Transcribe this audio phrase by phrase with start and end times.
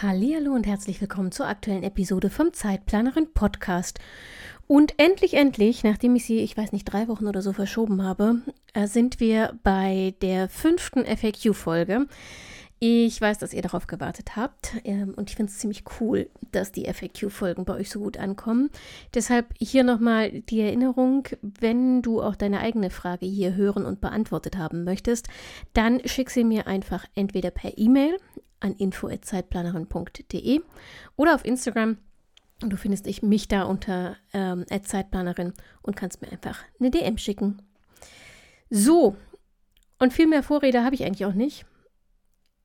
[0.00, 3.98] Hallo und herzlich willkommen zur aktuellen Episode vom Zeitplanerin Podcast.
[4.68, 8.36] Und endlich, endlich, nachdem ich sie, ich weiß nicht, drei Wochen oder so verschoben habe,
[8.74, 12.06] äh, sind wir bei der fünften FAQ-Folge.
[12.78, 16.70] Ich weiß, dass ihr darauf gewartet habt ähm, und ich finde es ziemlich cool, dass
[16.70, 18.70] die FAQ-Folgen bei euch so gut ankommen.
[19.14, 24.58] Deshalb hier nochmal die Erinnerung, wenn du auch deine eigene Frage hier hören und beantwortet
[24.58, 25.26] haben möchtest,
[25.72, 28.16] dann schick sie mir einfach entweder per E-Mail
[28.60, 30.60] an info.zeitplanerin.de
[31.16, 31.98] oder auf Instagram.
[32.60, 37.62] Du findest ich, mich da unter ähm, Zeitplanerin und kannst mir einfach eine DM schicken.
[38.68, 39.16] So,
[39.98, 41.66] und viel mehr Vorrede habe ich eigentlich auch nicht.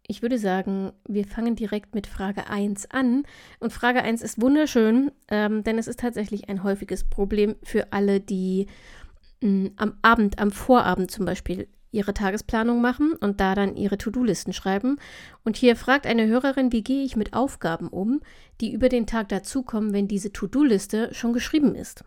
[0.06, 3.24] Ich würde sagen, wir fangen direkt mit Frage 1 an.
[3.60, 8.20] Und Frage 1 ist wunderschön, ähm, denn es ist tatsächlich ein häufiges Problem für alle,
[8.20, 8.68] die
[9.42, 14.52] mh, am Abend, am Vorabend zum Beispiel ihre Tagesplanung machen und da dann ihre To-Do-Listen
[14.52, 14.98] schreiben.
[15.44, 18.22] Und hier fragt eine Hörerin, wie gehe ich mit Aufgaben um,
[18.60, 22.04] die über den Tag dazukommen, wenn diese To-Do-Liste schon geschrieben ist.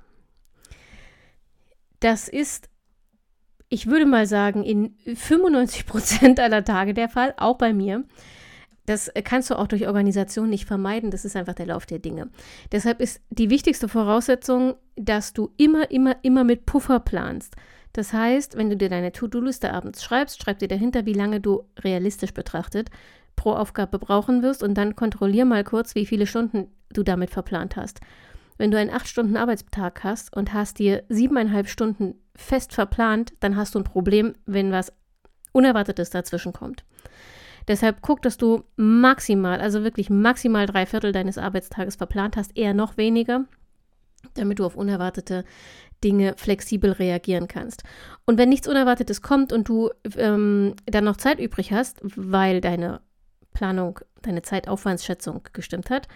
[2.00, 2.68] Das ist,
[3.68, 8.04] ich würde mal sagen, in 95 Prozent aller Tage der Fall, auch bei mir.
[8.86, 11.10] Das kannst du auch durch Organisation nicht vermeiden.
[11.10, 12.30] Das ist einfach der Lauf der Dinge.
[12.70, 17.56] Deshalb ist die wichtigste Voraussetzung, dass du immer, immer, immer mit Puffer planst.
[17.96, 21.64] Das heißt, wenn du dir deine To-Do-Liste abends schreibst, schreib dir dahinter, wie lange du
[21.78, 22.90] realistisch betrachtet
[23.36, 27.74] pro Aufgabe brauchen wirst und dann kontrollier mal kurz, wie viele Stunden du damit verplant
[27.74, 28.00] hast.
[28.58, 33.78] Wenn du einen 8-Stunden-Arbeitstag hast und hast dir siebeneinhalb Stunden fest verplant, dann hast du
[33.78, 34.92] ein Problem, wenn was
[35.52, 36.84] Unerwartetes dazwischen kommt.
[37.66, 42.74] Deshalb guck, dass du maximal, also wirklich maximal drei Viertel deines Arbeitstages verplant hast, eher
[42.74, 43.46] noch weniger,
[44.34, 45.44] damit du auf unerwartete
[46.06, 47.82] Dinge flexibel reagieren kannst.
[48.26, 53.00] Und wenn nichts Unerwartetes kommt und du ähm, dann noch Zeit übrig hast, weil deine
[53.52, 56.06] Planung, deine Zeitaufwandsschätzung gestimmt hat,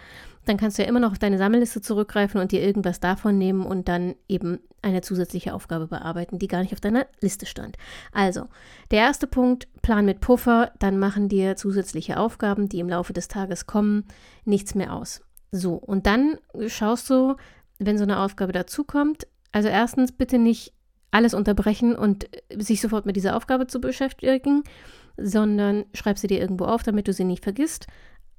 [0.45, 3.65] dann kannst du ja immer noch auf deine Sammelliste zurückgreifen und dir irgendwas davon nehmen
[3.65, 7.77] und dann eben eine zusätzliche Aufgabe bearbeiten, die gar nicht auf deiner Liste stand.
[8.13, 8.47] Also,
[8.91, 13.27] der erste Punkt, Plan mit Puffer, dann machen dir zusätzliche Aufgaben, die im Laufe des
[13.27, 14.05] Tages kommen,
[14.45, 15.21] nichts mehr aus.
[15.51, 16.37] So, und dann
[16.67, 17.35] schaust du,
[17.79, 20.73] wenn so eine Aufgabe dazukommt, also erstens bitte nicht
[21.11, 24.63] alles unterbrechen und sich sofort mit dieser Aufgabe zu beschäftigen,
[25.17, 27.87] sondern schreib sie dir irgendwo auf, damit du sie nicht vergisst.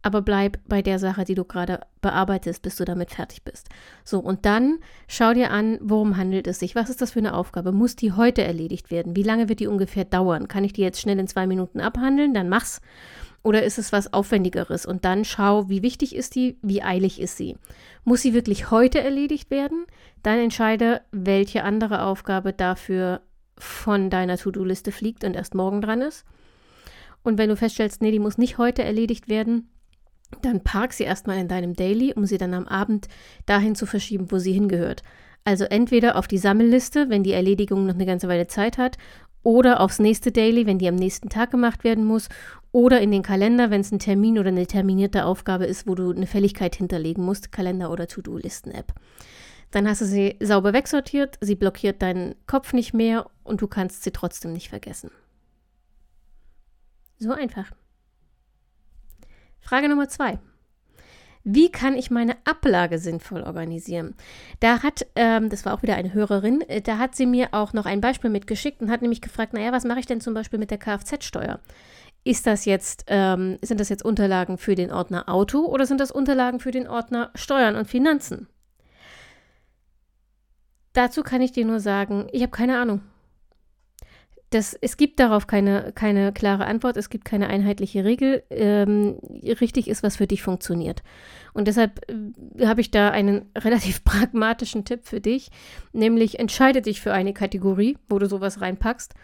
[0.02, 3.68] Aber bleib bei der Sache, die du gerade bearbeitest, bis du damit fertig bist.
[4.04, 6.74] So, und dann schau dir an, worum handelt es sich?
[6.74, 7.70] Was ist das für eine Aufgabe?
[7.70, 9.14] Muss die heute erledigt werden?
[9.14, 10.48] Wie lange wird die ungefähr dauern?
[10.48, 12.34] Kann ich die jetzt schnell in zwei Minuten abhandeln?
[12.34, 12.80] Dann mach's.
[13.44, 14.86] Oder ist es was Aufwendigeres?
[14.86, 17.56] Und dann schau, wie wichtig ist die, wie eilig ist sie.
[18.04, 19.86] Muss sie wirklich heute erledigt werden?
[20.22, 23.20] Dann entscheide, welche andere Aufgabe dafür
[23.58, 26.24] von deiner To-Do-Liste fliegt und erst morgen dran ist.
[27.24, 29.68] Und wenn du feststellst, nee, die muss nicht heute erledigt werden,
[30.40, 33.08] dann park sie erstmal in deinem Daily, um sie dann am Abend
[33.46, 35.02] dahin zu verschieben, wo sie hingehört.
[35.44, 38.96] Also entweder auf die Sammelliste, wenn die Erledigung noch eine ganze Weile Zeit hat,
[39.42, 42.28] oder aufs nächste Daily, wenn die am nächsten Tag gemacht werden muss,
[42.70, 46.10] oder in den Kalender, wenn es ein Termin oder eine terminierte Aufgabe ist, wo du
[46.10, 48.94] eine Fälligkeit hinterlegen musst, Kalender oder To-Do-Listen-App.
[49.72, 54.04] Dann hast du sie sauber wegsortiert, sie blockiert deinen Kopf nicht mehr und du kannst
[54.04, 55.10] sie trotzdem nicht vergessen.
[57.18, 57.72] So einfach.
[59.62, 60.38] Frage Nummer zwei.
[61.44, 64.14] Wie kann ich meine Ablage sinnvoll organisieren?
[64.60, 67.72] Da hat, ähm, das war auch wieder eine Hörerin, äh, da hat sie mir auch
[67.72, 70.60] noch ein Beispiel mitgeschickt und hat nämlich gefragt, naja, was mache ich denn zum Beispiel
[70.60, 71.58] mit der Kfz-Steuer?
[72.24, 76.12] Ist das jetzt, ähm, sind das jetzt Unterlagen für den Ordner Auto oder sind das
[76.12, 78.46] Unterlagen für den Ordner Steuern und Finanzen?
[80.92, 83.00] Dazu kann ich dir nur sagen, ich habe keine Ahnung.
[84.52, 88.42] Das, es gibt darauf keine, keine klare Antwort, es gibt keine einheitliche Regel.
[88.50, 91.02] Ähm, richtig ist, was für dich funktioniert.
[91.54, 95.50] Und deshalb äh, habe ich da einen relativ pragmatischen Tipp für dich,
[95.92, 99.14] nämlich entscheide dich für eine Kategorie, wo du sowas reinpackst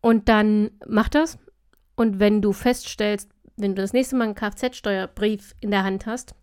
[0.00, 1.38] und dann mach das
[1.96, 6.36] und wenn du feststellst, wenn du das nächste Mal einen Kfz-Steuerbrief in der Hand hast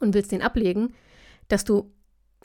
[0.00, 0.94] und willst den ablegen,
[1.46, 1.92] dass du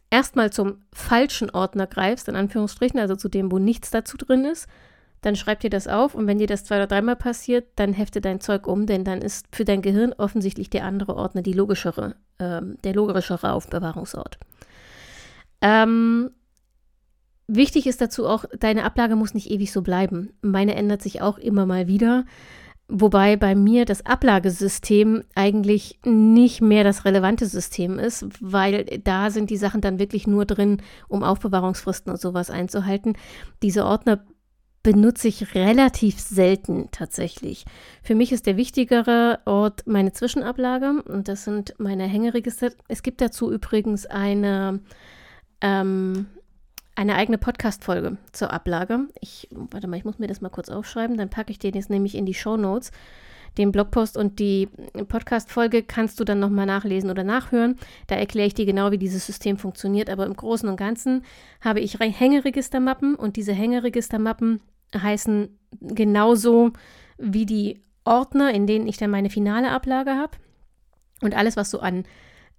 [0.09, 4.67] erstmal zum falschen Ordner greifst, in Anführungsstrichen, also zu dem, wo nichts dazu drin ist,
[5.21, 8.21] dann schreib dir das auf und wenn dir das zwei oder dreimal passiert, dann hefte
[8.21, 12.15] dein Zeug um, denn dann ist für dein Gehirn offensichtlich der andere Ordner die logischere,
[12.37, 14.37] ähm, der logischere Aufbewahrungsort.
[15.61, 16.29] Ähm,
[17.47, 20.29] wichtig ist dazu auch, deine Ablage muss nicht ewig so bleiben.
[20.41, 22.25] Meine ändert sich auch immer mal wieder.
[22.87, 29.49] Wobei bei mir das Ablagesystem eigentlich nicht mehr das relevante System ist, weil da sind
[29.49, 33.13] die Sachen dann wirklich nur drin, um Aufbewahrungsfristen und sowas einzuhalten.
[33.63, 34.23] Diese Ordner
[34.83, 37.65] benutze ich relativ selten tatsächlich.
[38.03, 42.69] Für mich ist der wichtigere Ort meine Zwischenablage und das sind meine Hängeregister.
[42.87, 44.79] Es gibt dazu übrigens eine
[45.59, 46.27] ähm,
[46.95, 49.07] eine eigene Podcast-Folge zur Ablage.
[49.19, 51.89] Ich, warte mal, ich muss mir das mal kurz aufschreiben, dann packe ich den jetzt
[51.89, 52.91] nämlich in die Show Notes.
[53.57, 54.67] Den Blogpost und die
[55.07, 57.77] Podcast-Folge kannst du dann nochmal nachlesen oder nachhören.
[58.07, 60.09] Da erkläre ich dir genau, wie dieses System funktioniert.
[60.09, 61.23] Aber im Großen und Ganzen
[61.61, 64.59] habe ich Hängeregistermappen und diese Hängeregistermappen
[64.93, 66.73] heißen genauso
[67.17, 70.37] wie die Ordner, in denen ich dann meine finale Ablage habe.
[71.21, 72.03] Und alles, was so an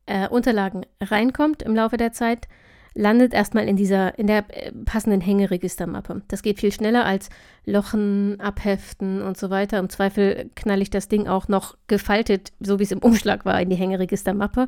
[0.06, 2.48] äh, Unterlagen reinkommt im Laufe der Zeit,
[2.96, 6.22] landet erstmal in dieser, in der äh, passenden Hängeregistermappe.
[6.28, 7.28] Das geht viel schneller als
[7.64, 9.78] Lochen, Abheften und so weiter.
[9.78, 13.60] Im Zweifel knall ich das Ding auch noch gefaltet, so wie es im Umschlag war,
[13.60, 14.66] in die Hängeregistermappe.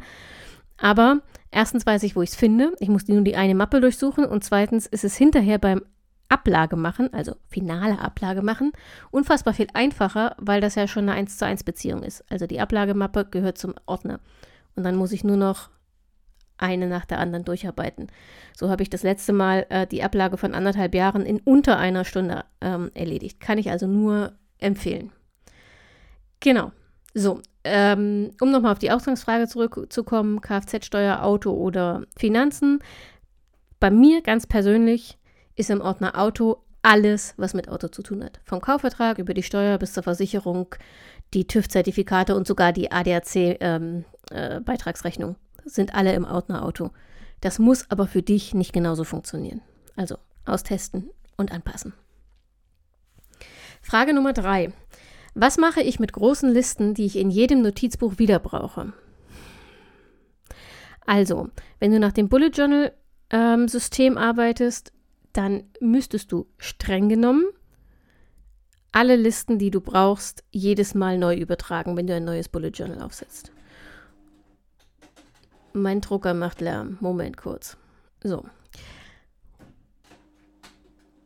[0.77, 2.73] Aber erstens weiß ich, wo ich es finde.
[2.79, 4.25] Ich muss nur die eine Mappe durchsuchen.
[4.27, 5.83] Und zweitens ist es hinterher beim
[6.29, 8.73] Ablage machen, also finale Ablage machen,
[9.11, 12.23] unfassbar viel einfacher, weil das ja schon eine 1 zu 1 Beziehung ist.
[12.31, 14.21] Also die Ablagemappe gehört zum Ordner.
[14.77, 15.71] Und dann muss ich nur noch
[16.59, 18.09] eine nach der anderen durcharbeiten.
[18.57, 22.05] So habe ich das letzte Mal äh, die Ablage von anderthalb Jahren in unter einer
[22.05, 23.41] Stunde ähm, erledigt.
[23.41, 25.13] Kann ich also nur empfehlen.
[26.41, 26.73] Genau.
[27.15, 32.81] So, ähm, um nochmal auf die Ausgangsfrage zurückzukommen, Kfz-Steuer, Auto oder Finanzen.
[33.81, 35.19] Bei mir ganz persönlich
[35.57, 38.41] ist im Ordner Auto alles, was mit Auto zu tun hat.
[38.45, 40.75] Vom Kaufvertrag über die Steuer bis zur Versicherung,
[41.35, 45.31] die TÜV-Zertifikate und sogar die ADAC-Beitragsrechnung.
[45.31, 45.39] Ähm, äh,
[45.69, 46.91] sind alle im Ordner-Auto.
[47.41, 49.61] Das muss aber für dich nicht genauso funktionieren.
[49.97, 51.93] Also austesten und anpassen.
[53.81, 54.73] Frage Nummer drei.
[55.35, 58.93] Was mache ich mit großen Listen, die ich in jedem Notizbuch wieder brauche?
[61.07, 61.49] Also,
[61.79, 62.93] wenn du nach dem Bullet Journal
[63.31, 64.93] ähm, System arbeitest,
[65.33, 67.45] dann müsstest du streng genommen
[68.93, 73.03] alle Listen, die du brauchst, jedes Mal neu übertragen, wenn du ein neues Bullet Journal
[73.03, 73.53] aufsetzt.
[75.81, 76.99] Mein Drucker macht Lärm.
[77.01, 77.77] Moment kurz.
[78.23, 78.45] So.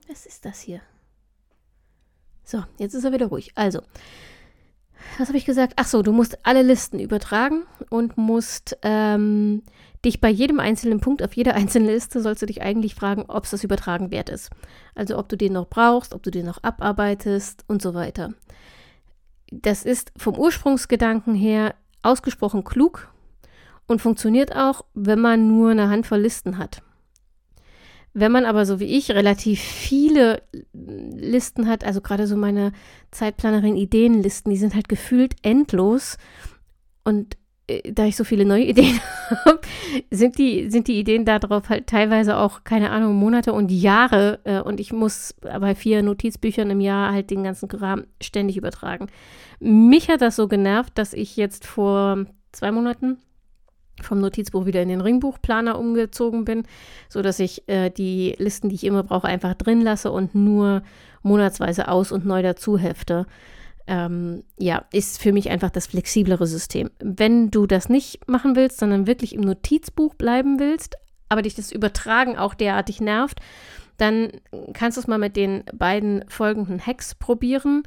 [0.08, 0.81] Was ist das hier?
[2.44, 3.52] So, jetzt ist er wieder ruhig.
[3.54, 3.81] Also,
[5.19, 5.75] was habe ich gesagt?
[5.76, 9.62] Ach so, du musst alle Listen übertragen und musst ähm,
[10.04, 13.44] dich bei jedem einzelnen Punkt auf jeder einzelnen Liste sollst du dich eigentlich fragen, ob
[13.44, 14.50] es das Übertragen wert ist.
[14.94, 18.34] Also ob du den noch brauchst, ob du den noch abarbeitest und so weiter.
[19.50, 23.12] Das ist vom Ursprungsgedanken her ausgesprochen klug
[23.93, 26.83] und funktioniert auch, wenn man nur eine Handvoll Listen hat.
[28.15, 30.43] Wenn man aber so wie ich relativ viele
[30.73, 32.73] Listen hat, also gerade so meine
[33.11, 36.19] Zeitplanerin Ideenlisten, die sind halt gefühlt endlos
[37.05, 37.37] und
[37.69, 39.00] äh, da ich so viele neue Ideen
[39.31, 39.61] habe,
[40.11, 44.41] sind die, sind die Ideen darauf halt teilweise auch, keine Ahnung, Monate und Jahre.
[44.45, 49.06] Äh, und ich muss bei vier Notizbüchern im Jahr halt den ganzen Kram ständig übertragen.
[49.59, 53.19] Mich hat das so genervt, dass ich jetzt vor zwei Monaten
[54.00, 56.64] vom Notizbuch wieder in den Ringbuchplaner umgezogen bin,
[57.09, 60.83] sodass ich äh, die Listen, die ich immer brauche, einfach drin lasse und nur
[61.23, 63.26] monatsweise aus und neu dazu hefte.
[63.87, 66.90] Ähm, ja, ist für mich einfach das flexiblere System.
[67.00, 70.97] Wenn du das nicht machen willst, sondern wirklich im Notizbuch bleiben willst,
[71.28, 73.40] aber dich das Übertragen auch derartig nervt,
[73.97, 74.31] dann
[74.73, 77.83] kannst du es mal mit den beiden folgenden Hacks probieren.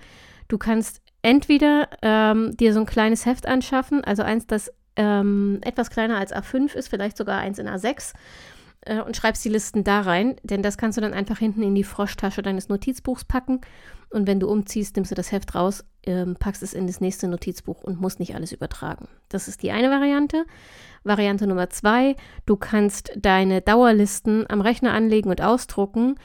[0.48, 5.90] Du kannst entweder ähm, dir so ein kleines Heft anschaffen, also eins, das ähm, etwas
[5.90, 8.14] kleiner als A5 ist, vielleicht sogar eins in A6
[8.82, 11.76] äh, und schreibst die Listen da rein, denn das kannst du dann einfach hinten in
[11.76, 13.62] die Froschtasche deines Notizbuchs packen
[14.10, 17.28] und wenn du umziehst, nimmst du das Heft raus, ähm, packst es in das nächste
[17.28, 19.08] Notizbuch und musst nicht alles übertragen.
[19.30, 20.46] Das ist die eine Variante.
[21.04, 26.16] Variante Nummer zwei, du kannst deine Dauerlisten am Rechner anlegen und ausdrucken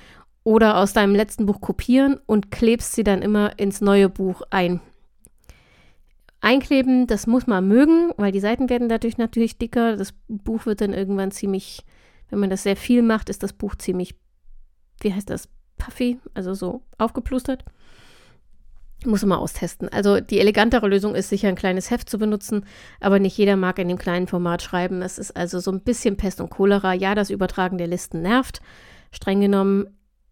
[0.45, 4.81] oder aus deinem letzten Buch kopieren und klebst sie dann immer ins neue Buch ein.
[6.41, 9.97] Einkleben, das muss man mögen, weil die Seiten werden dadurch natürlich dicker.
[9.97, 11.85] Das Buch wird dann irgendwann ziemlich,
[12.31, 14.15] wenn man das sehr viel macht, ist das Buch ziemlich,
[15.01, 17.65] wie heißt das, puffy, also so aufgeplustert.
[19.05, 19.89] Muss man austesten.
[19.89, 22.67] Also die elegantere Lösung ist sicher ein kleines Heft zu benutzen,
[23.01, 25.01] aber nicht jeder mag in dem kleinen Format schreiben.
[25.01, 26.93] Es ist also so ein bisschen Pest und Cholera.
[26.93, 28.61] Ja, das Übertragen der Listen nervt.
[29.11, 29.87] Streng genommen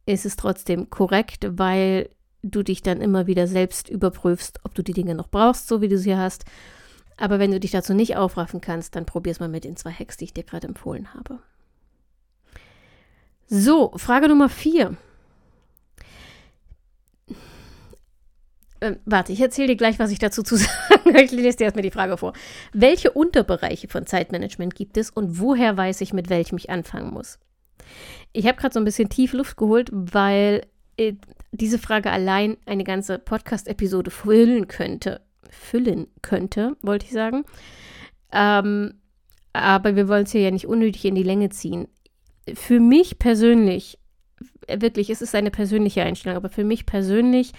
[0.04, 2.10] ist es trotzdem korrekt, weil
[2.50, 5.88] du dich dann immer wieder selbst überprüfst, ob du die Dinge noch brauchst, so wie
[5.88, 6.44] du sie hast.
[7.16, 9.92] Aber wenn du dich dazu nicht aufraffen kannst, dann probier es mal mit den zwei
[9.92, 11.40] Hacks, die ich dir gerade empfohlen habe.
[13.48, 14.96] So, Frage Nummer vier.
[18.80, 21.82] Ähm, warte, ich erzähle dir gleich, was ich dazu zu sagen Ich lese dir erstmal
[21.82, 22.32] die Frage vor.
[22.72, 27.38] Welche Unterbereiche von Zeitmanagement gibt es und woher weiß ich, mit welchem ich anfangen muss?
[28.32, 30.66] Ich habe gerade so ein bisschen tief Luft geholt, weil
[31.52, 35.20] diese Frage allein eine ganze Podcast-Episode füllen könnte.
[35.50, 37.44] Füllen könnte, wollte ich sagen.
[38.32, 38.94] Ähm,
[39.52, 41.88] aber wir wollen es hier ja nicht unnötig in die Länge ziehen.
[42.54, 43.98] Für mich persönlich,
[44.68, 47.52] wirklich, es ist eine persönliche Einstellung, aber für mich persönlich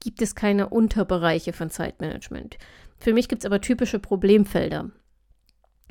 [0.00, 2.58] gibt es keine Unterbereiche von Zeitmanagement.
[2.98, 4.90] Für mich gibt es aber typische Problemfelder.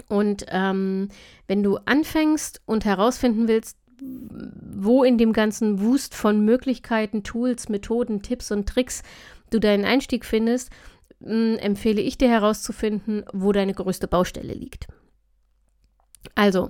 [0.08, 1.10] Und ähm,
[1.48, 3.78] wenn du anfängst und herausfinden willst,
[4.76, 9.04] wo in dem ganzen Wust von Möglichkeiten, Tools, Methoden, Tipps und Tricks
[9.50, 10.72] du deinen Einstieg findest,
[11.20, 14.88] mh, empfehle ich dir herauszufinden, wo deine größte Baustelle liegt.
[16.36, 16.70] Also,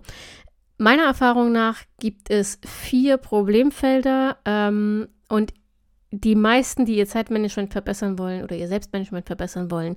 [0.77, 5.53] meiner Erfahrung nach gibt es vier Problemfelder ähm, und
[6.11, 9.95] die meisten, die ihr Zeitmanagement verbessern wollen oder ihr Selbstmanagement verbessern wollen,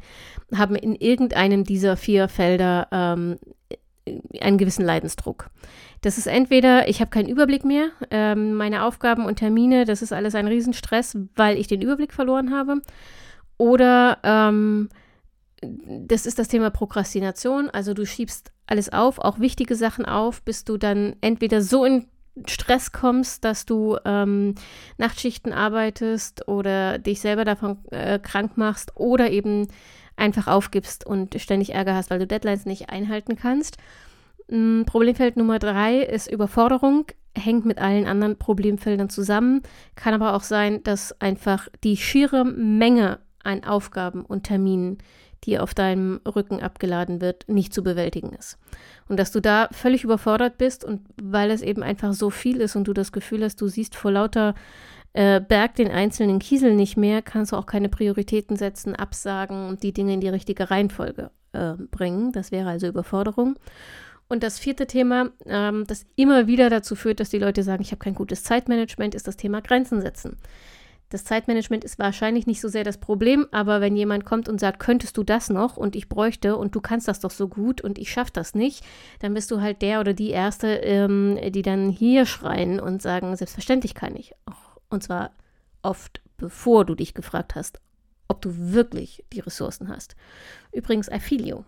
[0.55, 3.37] haben in irgendeinem dieser vier Felder ähm,
[4.41, 5.51] einen gewissen Leidensdruck.
[6.03, 10.13] Das ist entweder, ich habe keinen Überblick mehr, ähm, meine Aufgaben und Termine, das ist
[10.13, 12.81] alles ein Riesenstress, weil ich den Überblick verloren habe.
[13.59, 14.89] Oder ähm,
[15.61, 20.65] das ist das Thema Prokrastination, also du schiebst alles auf, auch wichtige Sachen auf, bis
[20.65, 22.07] du dann entweder so in
[22.47, 24.55] Stress kommst, dass du ähm,
[24.99, 29.69] Nachtschichten arbeitest oder dich selber davon äh, krank machst oder eben
[30.17, 33.77] einfach aufgibst und ständig Ärger hast, weil du Deadlines nicht einhalten kannst.
[34.51, 37.07] Ähm, Problemfeld Nummer drei ist Überforderung,
[37.37, 39.63] hängt mit allen anderen Problemfeldern zusammen,
[39.95, 44.99] kann aber auch sein, dass einfach die schiere Menge an Aufgaben und Terminen,
[45.45, 48.59] die auf deinem Rücken abgeladen wird, nicht zu bewältigen ist.
[49.09, 52.75] Und dass du da völlig überfordert bist und weil es eben einfach so viel ist
[52.75, 54.55] und du das Gefühl hast, du siehst vor lauter
[55.17, 59.83] äh, Berg den einzelnen Kiesel nicht mehr, kannst du auch keine Prioritäten setzen, absagen und
[59.83, 62.33] die Dinge in die richtige Reihenfolge äh, bringen.
[62.33, 63.59] Das wäre also Überforderung.
[64.29, 67.93] Und das vierte Thema, ähm, das immer wieder dazu führt, dass die Leute sagen, ich
[67.93, 70.37] habe kein gutes Zeitmanagement, ist das Thema Grenzen setzen.
[71.09, 74.81] Das Zeitmanagement ist wahrscheinlich nicht so sehr das Problem, aber wenn jemand kommt und sagt,
[74.81, 77.97] könntest du das noch und ich bräuchte und du kannst das doch so gut und
[77.99, 78.85] ich schaffe das nicht,
[79.21, 83.35] dann bist du halt der oder die Erste, ähm, die dann hier schreien und sagen,
[83.35, 84.35] selbstverständlich kann ich.
[84.89, 85.33] Und zwar
[85.83, 87.81] oft bevor du dich gefragt hast,
[88.29, 90.17] ob du wirklich die Ressourcen hast.
[90.73, 91.65] Übrigens, Affilio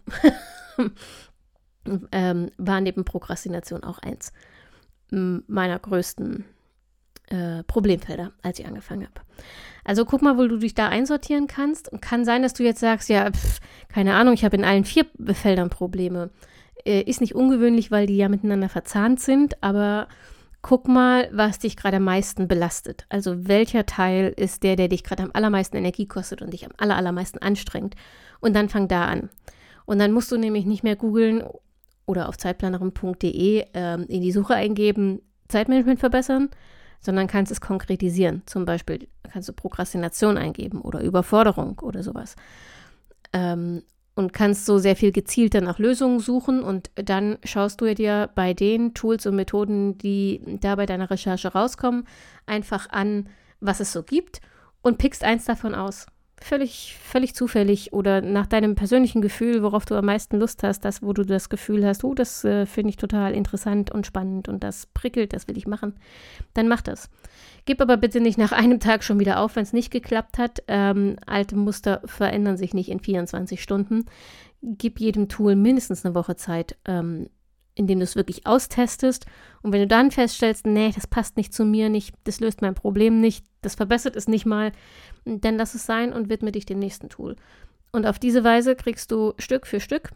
[2.12, 4.32] ähm, war neben Prokrastination auch eins
[5.10, 6.44] meiner größten
[7.28, 9.20] äh, Problemfelder, als ich angefangen habe.
[9.84, 11.90] Also guck mal, wo du dich da einsortieren kannst.
[11.90, 14.84] Und kann sein, dass du jetzt sagst, ja, pf, keine Ahnung, ich habe in allen
[14.84, 16.30] vier Feldern Probleme.
[16.84, 20.08] Äh, ist nicht ungewöhnlich, weil die ja miteinander verzahnt sind, aber
[20.62, 23.06] guck mal, was dich gerade am meisten belastet.
[23.08, 26.72] Also welcher Teil ist der, der dich gerade am allermeisten Energie kostet und dich am
[26.76, 27.94] aller, allermeisten anstrengt.
[28.40, 29.30] Und dann fang da an.
[29.86, 31.44] Und dann musst du nämlich nicht mehr googeln
[32.06, 36.50] oder auf zeitplanerin.de ähm, in die Suche eingeben, Zeitmanagement verbessern,
[37.00, 38.42] sondern kannst es konkretisieren.
[38.46, 42.34] Zum Beispiel kannst du Prokrastination eingeben oder Überforderung oder sowas.
[43.32, 43.82] Ähm,
[44.18, 48.52] und kannst so sehr viel gezielter nach Lösungen suchen und dann schaust du dir bei
[48.52, 52.04] den Tools und Methoden, die da bei deiner Recherche rauskommen,
[52.44, 53.28] einfach an,
[53.60, 54.40] was es so gibt
[54.82, 56.06] und pickst eins davon aus
[56.40, 61.02] völlig, völlig zufällig oder nach deinem persönlichen Gefühl, worauf du am meisten Lust hast, das,
[61.02, 64.62] wo du das Gefühl hast, oh, das äh, finde ich total interessant und spannend und
[64.62, 65.94] das prickelt, das will ich machen,
[66.54, 67.10] dann mach das.
[67.68, 70.62] Gib aber bitte nicht nach einem Tag schon wieder auf, wenn es nicht geklappt hat.
[70.68, 74.06] Ähm, alte Muster verändern sich nicht in 24 Stunden.
[74.62, 77.28] Gib jedem Tool mindestens eine Woche Zeit, ähm,
[77.74, 79.26] indem du es wirklich austestest.
[79.60, 82.74] Und wenn du dann feststellst, nee, das passt nicht zu mir, nicht, das löst mein
[82.74, 84.72] Problem nicht, das verbessert es nicht mal,
[85.26, 87.36] dann lass es sein und widme dich dem nächsten Tool.
[87.92, 90.12] Und auf diese Weise kriegst du Stück für Stück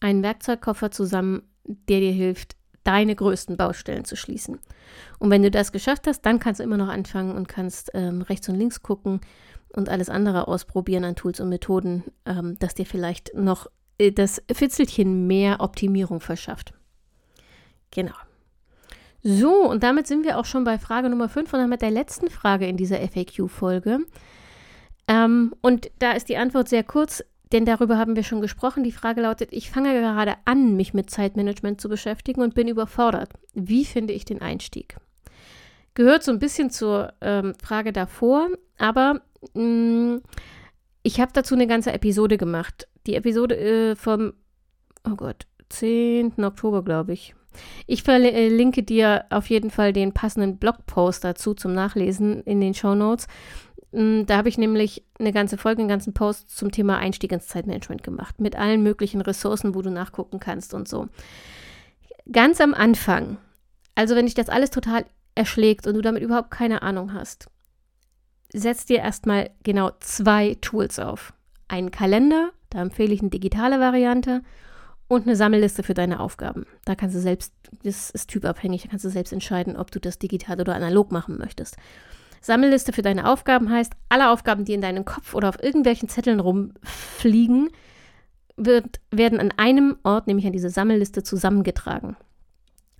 [0.00, 2.54] einen Werkzeugkoffer zusammen, der dir hilft,
[2.86, 4.58] deine größten Baustellen zu schließen.
[5.18, 8.22] Und wenn du das geschafft hast, dann kannst du immer noch anfangen und kannst ähm,
[8.22, 9.20] rechts und links gucken
[9.74, 13.66] und alles andere ausprobieren an Tools und Methoden, ähm, das dir vielleicht noch
[13.98, 16.72] äh, das Fitzelchen mehr Optimierung verschafft.
[17.90, 18.14] Genau.
[19.22, 22.30] So, und damit sind wir auch schon bei Frage Nummer 5 und damit der letzten
[22.30, 24.00] Frage in dieser FAQ-Folge.
[25.08, 28.82] Ähm, und da ist die Antwort sehr kurz, denn darüber haben wir schon gesprochen.
[28.82, 33.30] Die Frage lautet, ich fange gerade an, mich mit Zeitmanagement zu beschäftigen und bin überfordert.
[33.54, 34.96] Wie finde ich den Einstieg?
[35.94, 38.48] Gehört so ein bisschen zur ähm, Frage davor,
[38.78, 39.20] Aber
[39.54, 40.22] mh, mm,
[41.02, 42.88] ich habe dazu eine ganze Episode gemacht.
[43.06, 44.32] Die Episode äh, vom,
[45.08, 46.32] oh Gott, 10.
[46.42, 47.34] Oktober, glaube ich.
[47.86, 52.94] Ich verlinke dir auf jeden Fall den passenden Blogpost dazu zum Nachlesen in den Show
[52.94, 53.28] Notes.
[53.96, 57.48] Mm, da habe ich nämlich eine ganze Folge, einen ganzen Post zum Thema Einstieg ins
[57.48, 58.38] Zeitmanagement gemacht.
[58.38, 61.08] Mit allen möglichen Ressourcen, wo du nachgucken kannst und so.
[62.30, 63.38] Ganz am Anfang,
[63.94, 67.46] also wenn dich das alles total erschlägt und du damit überhaupt keine Ahnung hast,
[68.52, 71.32] setz dir erstmal genau zwei Tools auf.
[71.66, 74.42] Einen Kalender, da empfehle ich eine digitale Variante
[75.08, 76.66] und eine Sammelliste für deine Aufgaben.
[76.84, 80.18] Da kannst du selbst, das ist typabhängig, da kannst du selbst entscheiden, ob du das
[80.18, 81.76] digital oder analog machen möchtest.
[82.46, 86.38] Sammelliste für deine Aufgaben heißt, alle Aufgaben, die in deinem Kopf oder auf irgendwelchen Zetteln
[86.38, 87.70] rumfliegen,
[88.56, 92.16] wird, werden an einem Ort, nämlich an diese Sammelliste, zusammengetragen.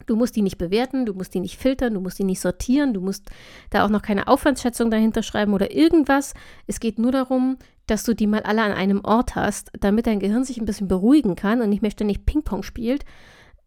[0.07, 2.93] Du musst die nicht bewerten, du musst die nicht filtern, du musst die nicht sortieren,
[2.93, 3.31] du musst
[3.71, 6.35] da auch noch keine Aufwandsschätzung dahinter schreiben oder irgendwas.
[6.67, 10.21] Es geht nur darum, dass du die mal alle an einem Ort hast, damit dein
[10.21, 13.05] Gehirn sich ein bisschen beruhigen kann und nicht mehr ständig Ping-Pong spielt.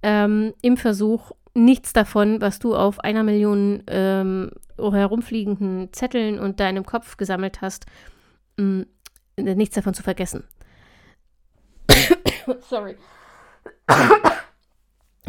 [0.01, 6.85] Ähm, Im Versuch, nichts davon, was du auf einer Million ähm, herumfliegenden Zetteln und deinem
[6.85, 7.85] Kopf gesammelt hast,
[8.57, 8.85] mh,
[9.37, 10.43] nichts davon zu vergessen.
[12.61, 12.95] Sorry.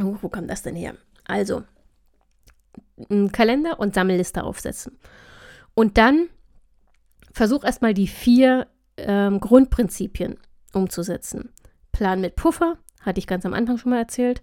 [0.03, 0.95] Oh, wo kam das denn her?
[1.27, 1.63] Also,
[3.33, 4.99] Kalender und Sammelliste aufsetzen.
[5.75, 6.29] Und dann
[7.33, 10.39] versuch erstmal die vier ähm, Grundprinzipien
[10.73, 11.53] umzusetzen.
[11.93, 14.43] Plan mit Puffer, hatte ich ganz am Anfang schon mal erzählt.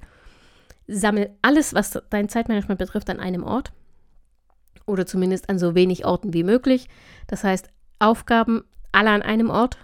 [0.88, 3.72] Sammel alles, was dein Zeitmanagement betrifft, an einem Ort.
[4.86, 6.88] Oder zumindest an so wenig Orten wie möglich.
[7.28, 9.78] Das heißt, Aufgaben alle an einem Ort,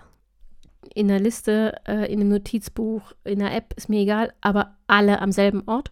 [0.94, 5.22] in der Liste, äh, in einem Notizbuch, in der App, ist mir egal, aber alle
[5.22, 5.92] am selben Ort.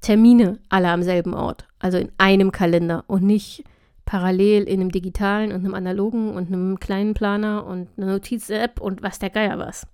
[0.00, 3.64] Termine alle am selben Ort, also in einem Kalender und nicht
[4.04, 9.02] parallel in einem digitalen und einem analogen und einem kleinen Planer und einer Notiz-App und
[9.02, 9.86] was der Geier was.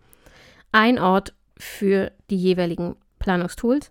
[0.73, 3.91] Ein Ort für die jeweiligen Planungstools.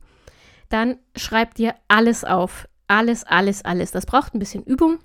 [0.70, 2.68] Dann schreib dir alles auf.
[2.88, 3.92] Alles, alles, alles.
[3.92, 5.00] Das braucht ein bisschen Übung.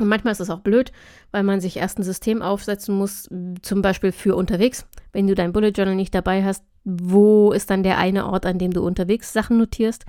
[0.00, 0.92] Und manchmal ist es auch blöd,
[1.30, 3.28] weil man sich erst ein System aufsetzen muss,
[3.60, 4.86] zum Beispiel für unterwegs.
[5.12, 8.58] Wenn du dein Bullet Journal nicht dabei hast, wo ist dann der eine Ort, an
[8.58, 10.04] dem du unterwegs Sachen notierst?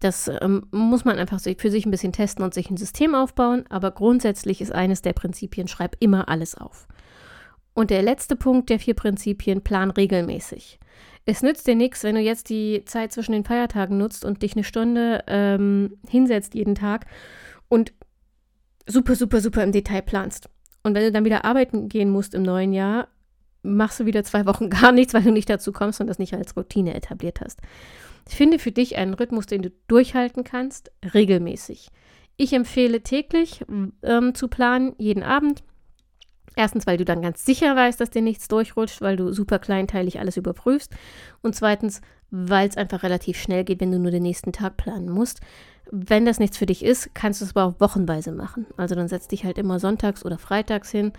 [0.00, 3.64] Das ähm, muss man einfach für sich ein bisschen testen und sich ein System aufbauen.
[3.68, 6.88] Aber grundsätzlich ist eines der Prinzipien, schreib immer alles auf.
[7.74, 10.80] Und der letzte Punkt der vier Prinzipien, plan regelmäßig.
[11.24, 14.54] Es nützt dir nichts, wenn du jetzt die Zeit zwischen den Feiertagen nutzt und dich
[14.54, 17.06] eine Stunde ähm, hinsetzt jeden Tag
[17.68, 17.92] und
[18.86, 20.48] super, super, super im Detail planst.
[20.82, 23.08] Und wenn du dann wieder arbeiten gehen musst im neuen Jahr,
[23.62, 26.34] machst du wieder zwei Wochen gar nichts, weil du nicht dazu kommst und das nicht
[26.34, 27.60] als Routine etabliert hast.
[28.28, 31.88] Finde für dich einen Rhythmus, den du durchhalten kannst, regelmäßig.
[32.36, 33.64] Ich empfehle täglich
[34.02, 35.62] ähm, zu planen, jeden Abend.
[36.54, 40.20] Erstens, weil du dann ganz sicher weißt, dass dir nichts durchrutscht, weil du super kleinteilig
[40.20, 40.92] alles überprüfst.
[41.40, 45.08] Und zweitens, weil es einfach relativ schnell geht, wenn du nur den nächsten Tag planen
[45.08, 45.40] musst.
[45.90, 48.66] Wenn das nichts für dich ist, kannst du es aber auch wochenweise machen.
[48.76, 51.12] Also dann setz dich halt immer sonntags oder freitags hin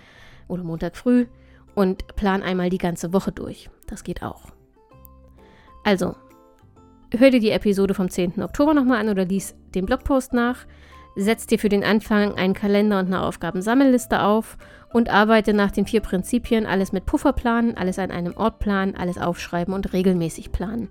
[0.48, 1.28] oder Montag früh
[1.76, 3.70] und plan einmal die ganze Woche durch.
[3.88, 4.46] Das geht auch.
[5.84, 6.16] Also,
[7.16, 8.42] hör dir die Episode vom 10.
[8.42, 10.66] Oktober nochmal an oder lies den Blogpost nach.
[11.16, 14.58] Setz dir für den Anfang einen Kalender und eine Aufgabensammelliste auf
[14.92, 18.96] und arbeite nach den vier Prinzipien alles mit Puffer planen, alles an einem Ort planen,
[18.96, 20.90] alles aufschreiben und regelmäßig planen.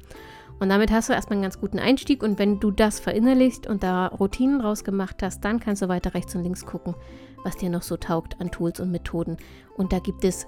[0.62, 2.22] Und damit hast du erstmal einen ganz guten Einstieg.
[2.22, 6.36] Und wenn du das verinnerlichst und da Routinen rausgemacht hast, dann kannst du weiter rechts
[6.36, 6.94] und links gucken,
[7.42, 9.38] was dir noch so taugt an Tools und Methoden.
[9.76, 10.46] Und da gibt es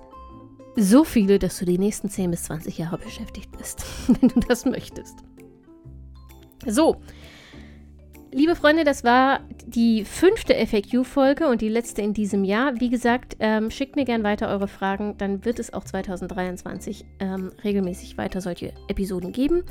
[0.76, 4.64] so viele, dass du die nächsten 10 bis 20 Jahre beschäftigt bist, wenn du das
[4.64, 5.18] möchtest.
[6.66, 7.00] So,
[8.34, 12.80] liebe Freunde, das war die fünfte FAQ-Folge und die letzte in diesem Jahr.
[12.80, 17.52] Wie gesagt, ähm, schickt mir gerne weiter eure Fragen, dann wird es auch 2023 ähm,
[17.62, 19.62] regelmäßig weiter solche Episoden geben.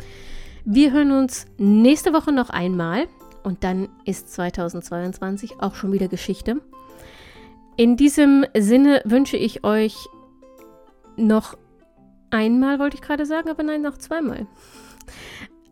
[0.63, 3.07] Wir hören uns nächste Woche noch einmal
[3.43, 6.61] und dann ist 2022 auch schon wieder Geschichte.
[7.75, 9.95] In diesem Sinne wünsche ich euch
[11.17, 11.57] noch
[12.29, 14.47] einmal, wollte ich gerade sagen, aber nein, noch zweimal.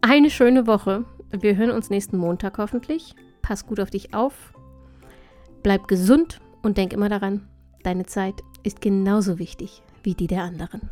[0.01, 1.05] Eine schöne Woche.
[1.31, 3.15] Wir hören uns nächsten Montag hoffentlich.
[3.41, 4.53] Pass gut auf dich auf.
[5.63, 7.47] Bleib gesund und denk immer daran,
[7.83, 10.89] deine Zeit ist genauso wichtig wie die der anderen.